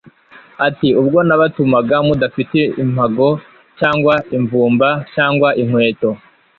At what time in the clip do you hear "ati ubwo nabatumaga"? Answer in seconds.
0.67-1.95